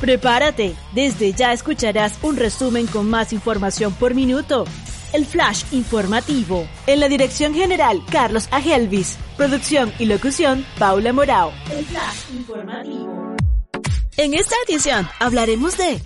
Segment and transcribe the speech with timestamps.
[0.00, 4.64] Prepárate, desde ya escucharás un resumen con más información por minuto.
[5.12, 6.68] El Flash Informativo.
[6.86, 9.16] En la dirección general, Carlos Agelvis.
[9.36, 11.52] Producción y locución, Paula Morao.
[11.72, 13.36] El Flash Informativo.
[14.16, 16.00] En esta edición hablaremos de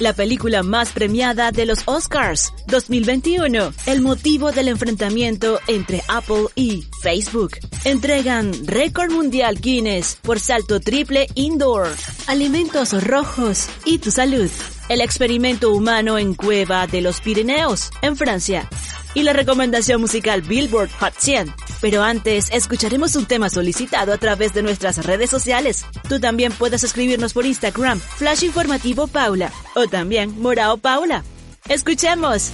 [0.00, 6.84] la película más premiada de los Oscars 2021, el motivo del enfrentamiento entre Apple y
[7.02, 7.52] Facebook.
[7.84, 11.88] Entregan récord mundial Guinness por salto triple indoor,
[12.26, 14.50] alimentos rojos y tu salud.
[14.88, 18.68] El experimento humano en Cueva de los Pirineos, en Francia.
[19.14, 21.54] Y la recomendación musical Billboard Hot 100.
[21.80, 25.84] Pero antes, escucharemos un tema solicitado a través de nuestras redes sociales.
[26.08, 31.24] Tú también puedes escribirnos por Instagram, Flash Informativo Paula, o también Morao Paula.
[31.68, 32.50] Escuchemos.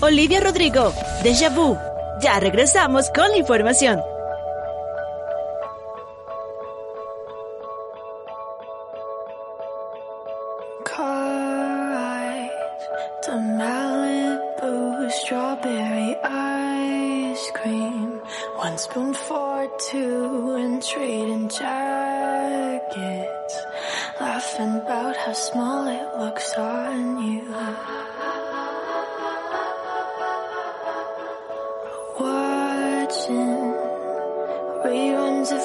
[0.00, 1.76] Olivia Rodrigo, Deja Vu.
[2.20, 4.00] Ya regresamos con la información.
[15.12, 15.91] Strawberry
[18.82, 23.54] spoon for two and trading jackets.
[24.20, 27.42] Laughing about how small it looks on you.
[32.18, 33.62] Watching
[34.84, 35.64] reruns of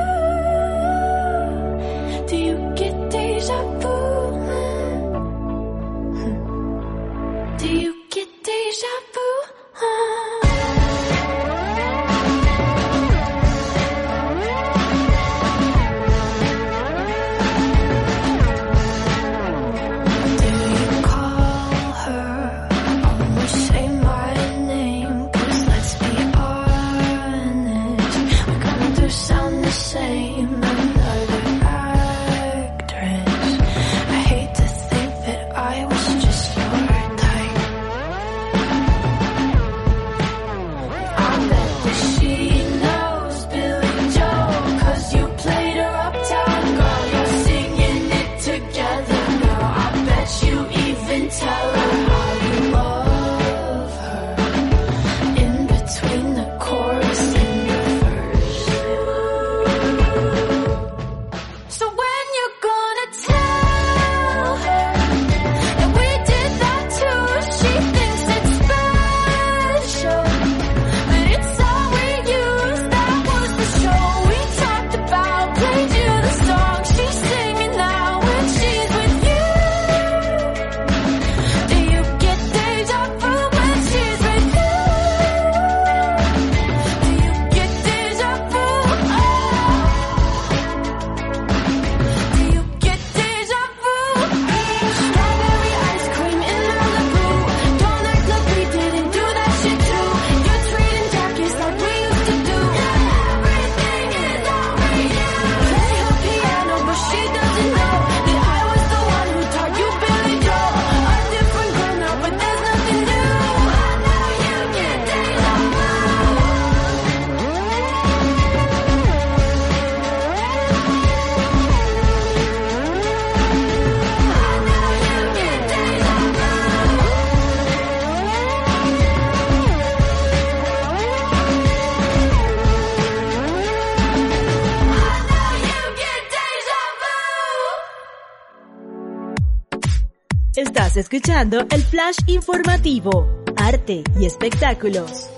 [140.95, 143.43] Escuchando el Flash Informativo.
[143.55, 145.29] arte y espectáculos.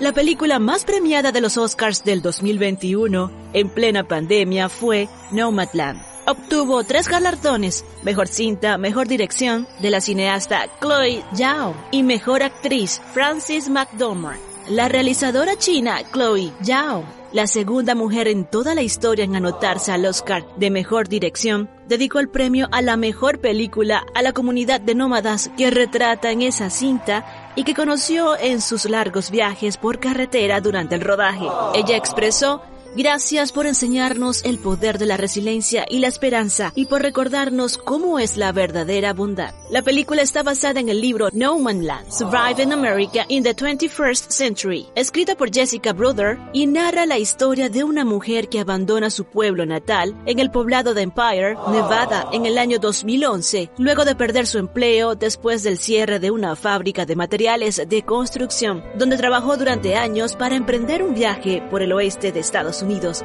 [0.00, 6.00] La película más premiada de los Oscars del 2021 en plena pandemia fue Nomadland.
[6.26, 13.02] Obtuvo tres galardones, Mejor Cinta, Mejor Dirección de la cineasta Chloe Zhao y Mejor Actriz
[13.12, 14.40] Frances McDormand.
[14.68, 20.04] La realizadora china Chloe Zhao, la segunda mujer en toda la historia en anotarse al
[20.04, 24.94] Oscar de Mejor Dirección, dedicó el premio a la mejor película a la comunidad de
[24.94, 30.60] nómadas que retrata en esa cinta y que conoció en sus largos viajes por carretera
[30.60, 31.46] durante el rodaje.
[31.74, 32.62] Ella expresó
[32.94, 38.18] Gracias por enseñarnos el poder de la resiliencia y la esperanza y por recordarnos cómo
[38.18, 39.54] es la verdadera bondad.
[39.70, 43.56] La película está basada en el libro No Man's Land, Survive in America in the
[43.56, 49.08] 21st Century, escrita por Jessica Brother y narra la historia de una mujer que abandona
[49.08, 54.16] su pueblo natal en el poblado de Empire, Nevada, en el año 2011, luego de
[54.16, 59.56] perder su empleo después del cierre de una fábrica de materiales de construcción, donde trabajó
[59.56, 62.81] durante años para emprender un viaje por el oeste de Estados Unidos,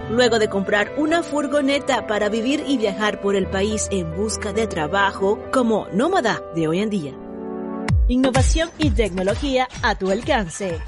[0.10, 4.68] luego de comprar una furgoneta para vivir y viajar por el país en busca de
[4.68, 7.14] trabajo como nómada de hoy en día.
[8.08, 10.80] Innovación y tecnología a tu alcance.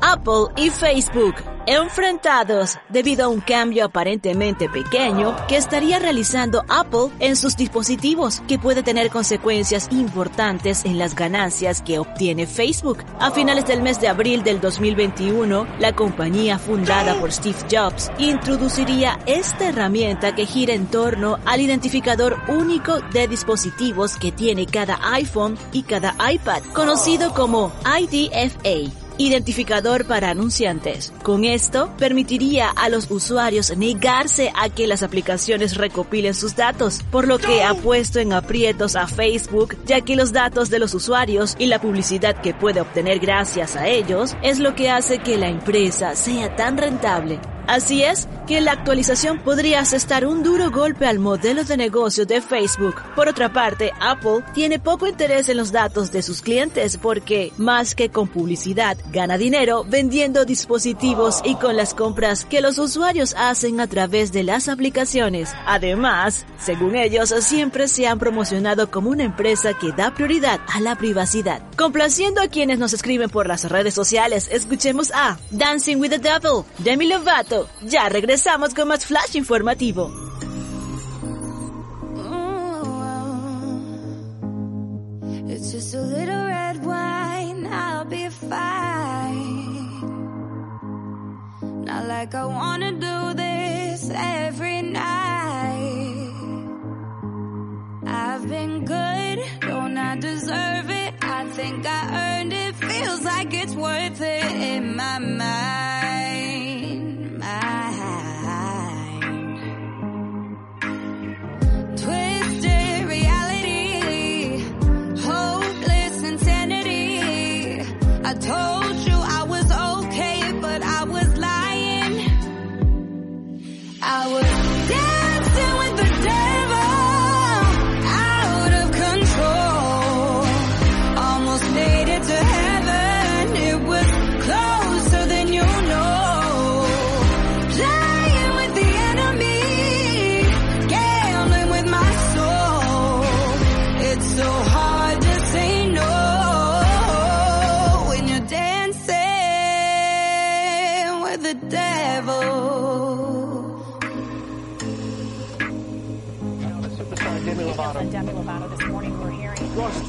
[0.00, 7.36] Apple y Facebook enfrentados debido a un cambio aparentemente pequeño que estaría realizando Apple en
[7.36, 12.98] sus dispositivos que puede tener consecuencias importantes en las ganancias que obtiene Facebook.
[13.18, 19.18] A finales del mes de abril del 2021, la compañía fundada por Steve Jobs introduciría
[19.26, 25.58] esta herramienta que gira en torno al identificador único de dispositivos que tiene cada iPhone
[25.72, 31.12] y cada iPad, conocido como IDFA identificador para anunciantes.
[31.22, 37.26] Con esto, permitiría a los usuarios negarse a que las aplicaciones recopilen sus datos, por
[37.26, 41.56] lo que ha puesto en aprietos a Facebook, ya que los datos de los usuarios
[41.58, 45.48] y la publicidad que puede obtener gracias a ellos es lo que hace que la
[45.48, 47.40] empresa sea tan rentable.
[47.66, 52.40] Así es que la actualización podría asestar un duro golpe al modelo de negocio de
[52.40, 52.94] Facebook.
[53.16, 57.94] Por otra parte, Apple tiene poco interés en los datos de sus clientes porque, más
[57.96, 63.80] que con publicidad, gana dinero vendiendo dispositivos y con las compras que los usuarios hacen
[63.80, 65.52] a través de las aplicaciones.
[65.66, 70.96] Además, según ellos, siempre se han promocionado como una empresa que da prioridad a la
[70.96, 71.62] privacidad.
[71.76, 76.64] Complaciendo a quienes nos escriben por las redes sociales, escuchemos a Dancing with the Devil,
[76.78, 77.55] Demi Lovato.
[77.82, 80.25] Ya regresamos con más flash informativo.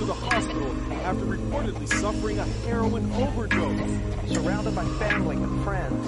[0.08, 0.72] The hospital
[1.04, 4.34] after reportedly suffering a heroin overdose.
[4.34, 6.08] Surrounded by family and friends.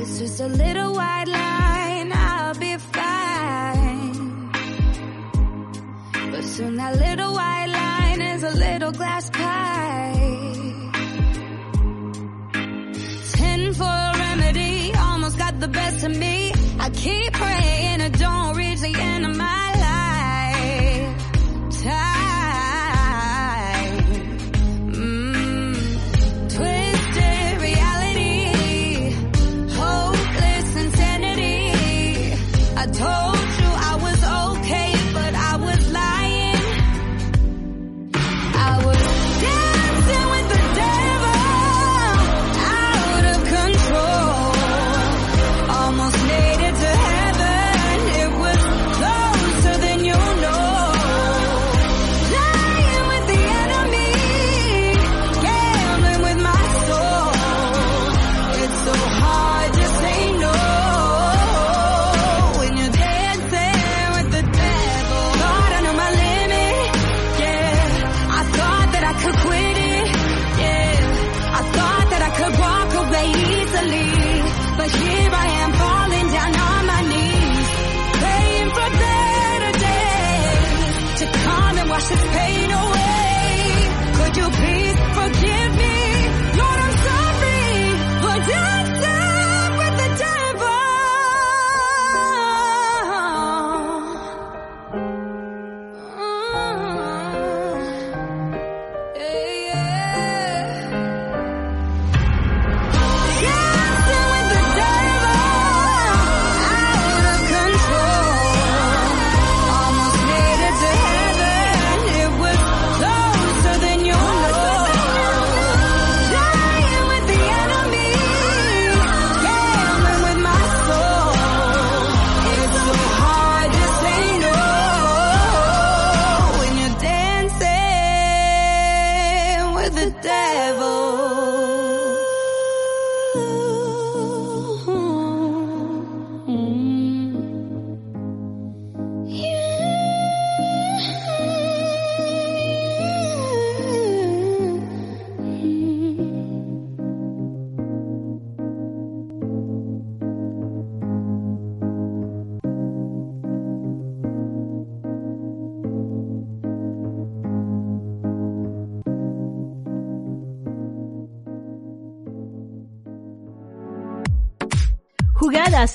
[0.00, 4.50] It's just a little white line, I'll be fine.
[6.30, 9.28] But soon that little white line is a little glass
[16.04, 16.52] of me.
[16.80, 19.61] I keep praying it don't reach the end of my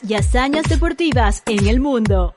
[0.07, 2.35] Y hazañas deportivas en el mundo.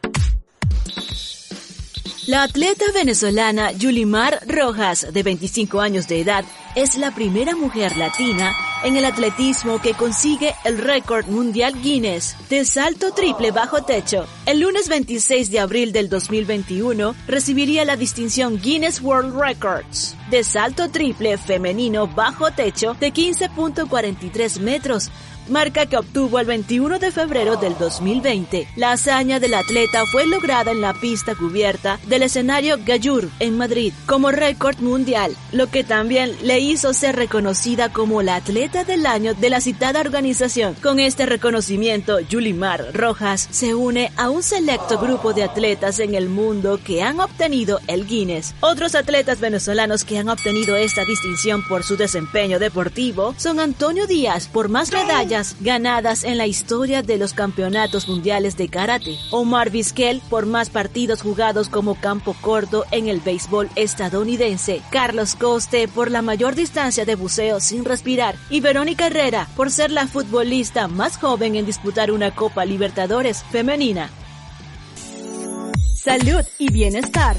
[2.26, 6.44] La atleta venezolana Yulimar Rojas, de 25 años de edad,
[6.76, 12.64] es la primera mujer latina en el atletismo que consigue el récord mundial Guinness de
[12.64, 14.26] salto triple bajo techo.
[14.46, 20.88] El lunes 26 de abril del 2021 recibiría la distinción Guinness World Records de salto
[20.88, 25.10] triple femenino bajo techo de 15.43 metros
[25.50, 28.68] marca que obtuvo el 21 de febrero del 2020.
[28.76, 33.92] La hazaña del atleta fue lograda en la pista cubierta del escenario Gallur en Madrid
[34.06, 39.34] como récord mundial, lo que también le hizo ser reconocida como la atleta del año
[39.34, 40.74] de la citada organización.
[40.74, 46.28] Con este reconocimiento, Yulimar Rojas se une a un selecto grupo de atletas en el
[46.28, 48.54] mundo que han obtenido el Guinness.
[48.60, 54.48] Otros atletas venezolanos que han obtenido esta distinción por su desempeño deportivo son Antonio Díaz
[54.48, 60.20] por más medallas ganadas en la historia de los campeonatos mundiales de karate, Omar Vizquel
[60.28, 66.22] por más partidos jugados como campo corto en el béisbol estadounidense, Carlos Coste por la
[66.22, 71.56] mayor distancia de buceo sin respirar y Verónica Herrera por ser la futbolista más joven
[71.56, 74.10] en disputar una Copa Libertadores femenina.
[75.94, 77.36] Salud y bienestar.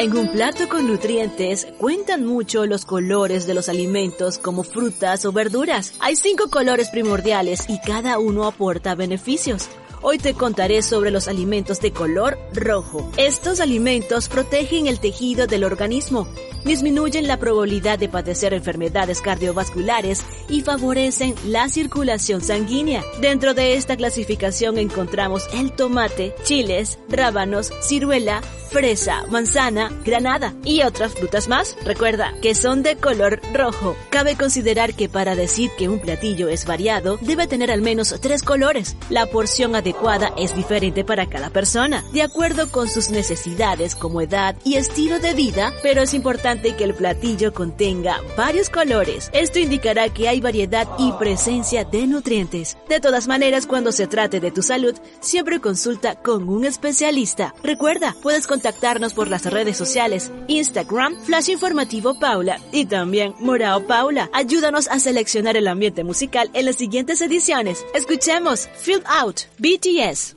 [0.00, 5.32] En un plato con nutrientes cuentan mucho los colores de los alimentos como frutas o
[5.32, 5.92] verduras.
[6.00, 9.68] Hay cinco colores primordiales y cada uno aporta beneficios.
[10.02, 13.10] Hoy te contaré sobre los alimentos de color rojo.
[13.18, 16.26] Estos alimentos protegen el tejido del organismo,
[16.64, 23.04] disminuyen la probabilidad de padecer enfermedades cardiovasculares y favorecen la circulación sanguínea.
[23.20, 28.40] Dentro de esta clasificación encontramos el tomate, chiles, rábanos, ciruela,
[28.70, 31.76] fresa, manzana, granada y otras frutas más.
[31.84, 33.96] Recuerda que son de color rojo.
[34.08, 38.42] Cabe considerar que para decir que un platillo es variado, debe tener al menos tres
[38.42, 38.96] colores.
[39.10, 39.89] La porción adecuada
[40.36, 45.34] es diferente para cada persona, de acuerdo con sus necesidades como edad y estilo de
[45.34, 49.30] vida, pero es importante que el platillo contenga varios colores.
[49.32, 52.76] Esto indicará que hay variedad y presencia de nutrientes.
[52.88, 57.54] De todas maneras, cuando se trate de tu salud, siempre consulta con un especialista.
[57.62, 64.30] Recuerda, puedes contactarnos por las redes sociales, Instagram, Flash Informativo Paula y también Morao Paula.
[64.32, 67.84] Ayúdanos a seleccionar el ambiente musical en las siguientes ediciones.
[67.94, 69.42] Escuchemos Field Out,
[69.80, 70.36] BTS.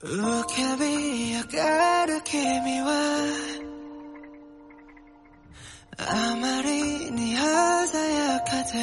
[0.00, 2.88] 浮かび上がる君は
[5.96, 7.44] あまりに鮮
[8.14, 8.78] やかで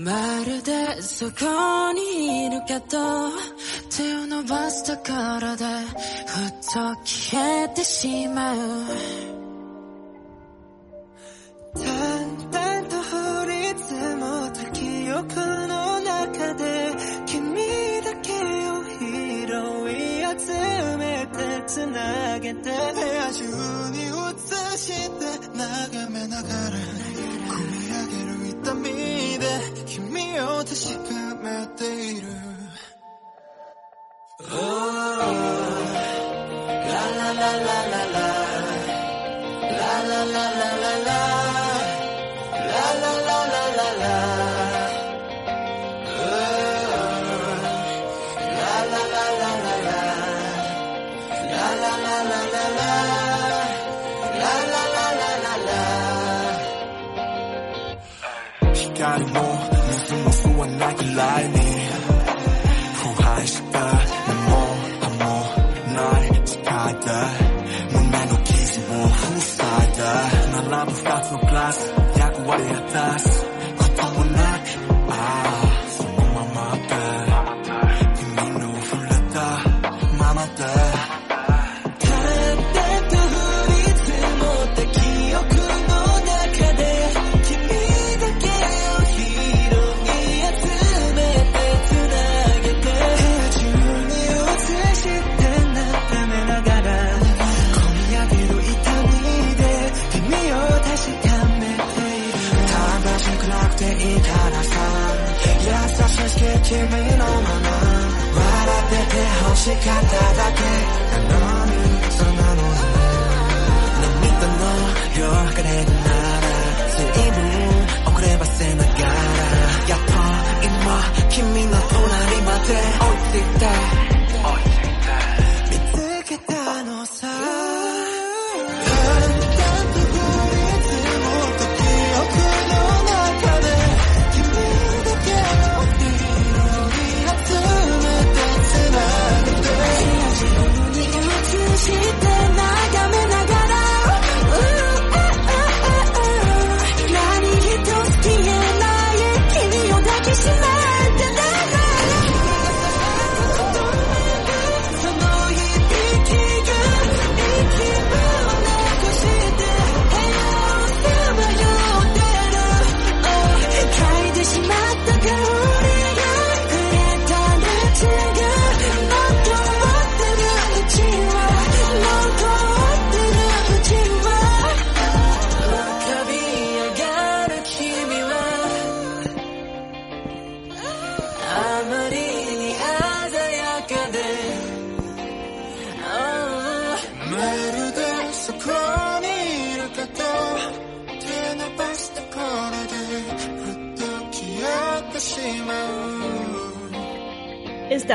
[0.00, 3.30] まるでそこにいるけど
[3.90, 5.64] 手を伸ばすところで
[6.26, 9.45] ふっと消えてしまう
[15.16, 16.94] 僕の中で
[17.24, 17.56] 君
[18.04, 18.32] だけ
[18.68, 19.00] を拾
[19.90, 19.96] い
[20.38, 20.52] 集
[20.98, 23.44] めて繋げて部屋中
[23.92, 27.15] に映して眺めながら
[72.96, 73.45] us.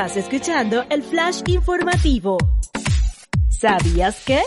[0.02, 2.36] Estás escuchando el flash informativo.
[3.48, 4.42] ¿Sabías que?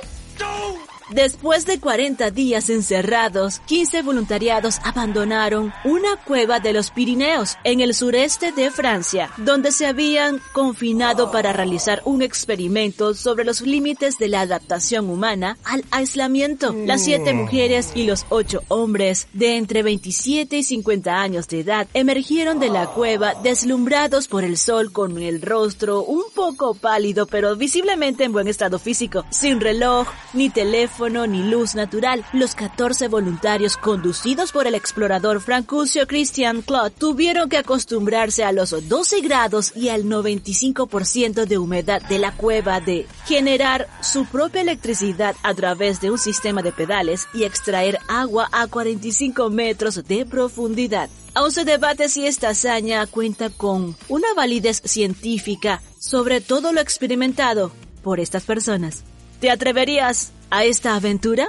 [1.11, 7.93] Después de 40 días encerrados, 15 voluntariados abandonaron una cueva de los Pirineos, en el
[7.93, 14.29] sureste de Francia, donde se habían confinado para realizar un experimento sobre los límites de
[14.29, 16.73] la adaptación humana al aislamiento.
[16.73, 21.87] Las siete mujeres y los ocho hombres de entre 27 y 50 años de edad
[21.93, 27.55] emergieron de la cueva deslumbrados por el sol con el rostro un poco pálido pero
[27.55, 30.94] visiblemente en buen estado físico, sin reloj, ni teléfono,
[31.27, 32.25] ni luz natural.
[32.31, 38.71] Los 14 voluntarios conducidos por el explorador Francucio Christian Claude tuvieron que acostumbrarse a los
[38.87, 45.35] 12 grados y al 95% de humedad de la cueva de generar su propia electricidad
[45.43, 51.09] a través de un sistema de pedales y extraer agua a 45 metros de profundidad.
[51.33, 57.71] Aún se debate si esta hazaña cuenta con una validez científica sobre todo lo experimentado
[58.01, 59.03] por estas personas.
[59.41, 61.47] ¿Te atreverías a esta aventura?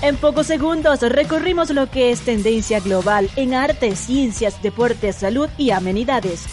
[0.00, 5.70] En pocos segundos recorrimos lo que es tendencia global en arte, ciencias, deportes, salud y
[5.70, 6.44] amenidades.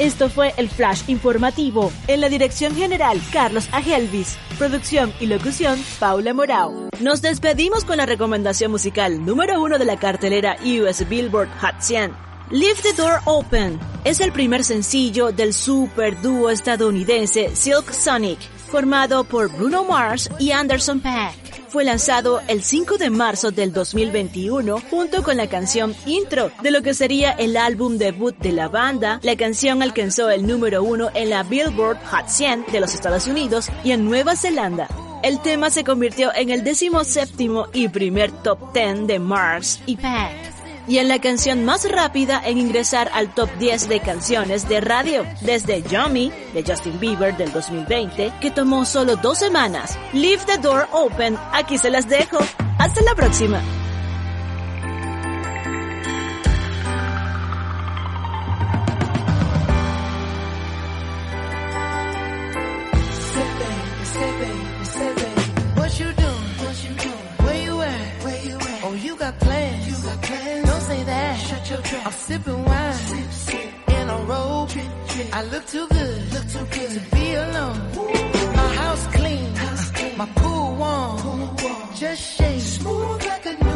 [0.00, 1.92] Esto fue el Flash Informativo.
[2.06, 4.38] En la dirección general, Carlos Agelvis.
[4.58, 6.88] Producción y locución, Paula Morao.
[7.00, 12.12] Nos despedimos con la recomendación musical número uno de la cartelera US Billboard Hot 100.
[12.50, 18.38] Leave the Door Open es el primer sencillo del super dúo estadounidense Silk Sonic,
[18.70, 21.34] formado por Bruno Mars y Anderson Paak.
[21.68, 26.82] Fue lanzado el 5 de marzo del 2021 junto con la canción Intro de lo
[26.82, 29.20] que sería el álbum debut de la banda.
[29.22, 33.68] La canción alcanzó el número uno en la Billboard Hot 100 de los Estados Unidos
[33.84, 34.88] y en Nueva Zelanda.
[35.22, 39.96] El tema se convirtió en el décimo séptimo y primer top 10 de Mars y
[39.96, 40.59] Paak
[40.90, 45.24] y en la canción más rápida en ingresar al top 10 de canciones de radio,
[45.40, 49.96] desde Yummy de Justin Bieber del 2020, que tomó solo dos semanas.
[50.12, 52.38] Leave the Door Open, aquí se las dejo.
[52.78, 53.79] Hasta la próxima.
[71.76, 72.06] dress.
[72.06, 72.94] I'm sipping wine
[73.88, 74.70] in a robe.
[75.32, 77.78] I look too good, look too good to be alone.
[77.96, 78.56] Ooh.
[78.56, 80.16] My house clean, house clean.
[80.18, 81.18] my pool warm.
[81.18, 81.94] Pool warm.
[81.94, 83.69] Just shake smooth like a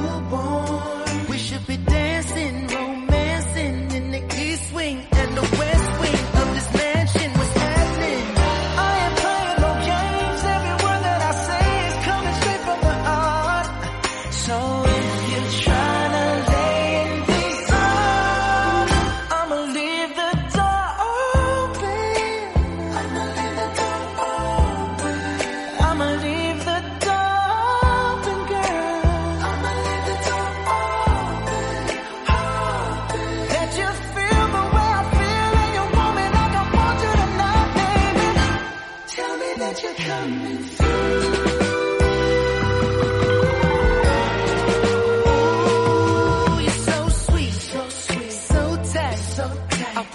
[39.65, 39.95] that you're.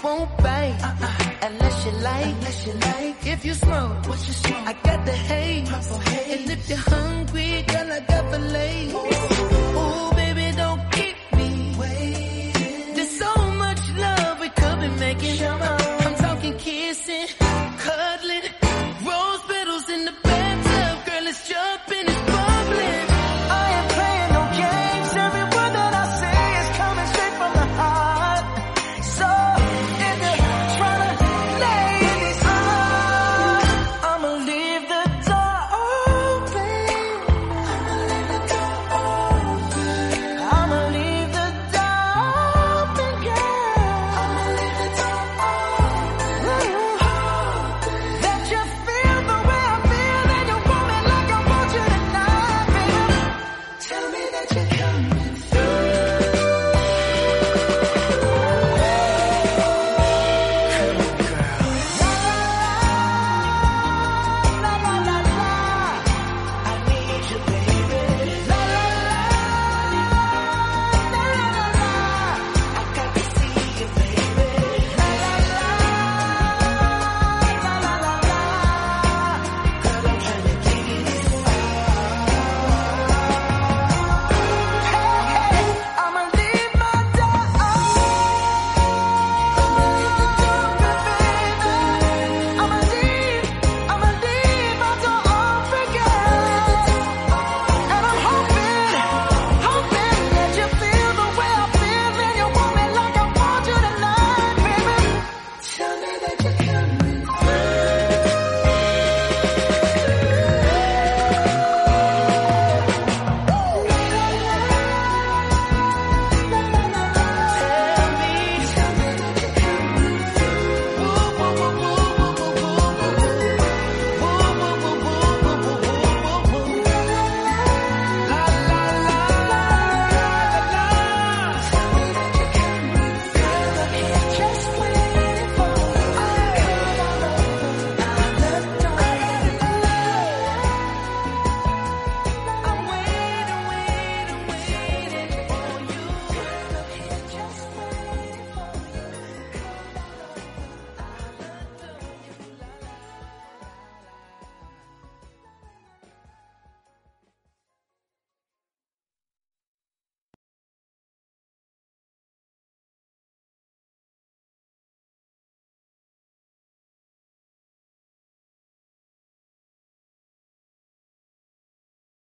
[0.02, 1.46] Won't bang uh-uh.
[1.46, 2.26] unless you like.
[2.26, 3.26] Unless you like.
[3.26, 4.66] If you smoke, what you smoke?
[4.66, 5.68] I got the haze.
[5.68, 6.40] Haze.
[6.40, 9.39] And if you're hungry, girl, I got the lace.